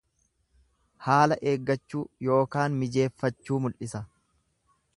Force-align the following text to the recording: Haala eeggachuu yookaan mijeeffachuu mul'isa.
Haala 1.07 1.37
eeggachuu 1.51 2.01
yookaan 2.29 2.79
mijeeffachuu 2.79 3.61
mul'isa. 3.67 4.03